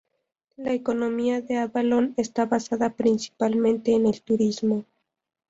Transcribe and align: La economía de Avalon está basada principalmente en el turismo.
La 0.57 0.73
economía 0.73 1.41
de 1.41 1.57
Avalon 1.57 2.15
está 2.17 2.47
basada 2.47 2.89
principalmente 2.89 3.93
en 3.93 4.07
el 4.07 4.19
turismo. 4.23 4.83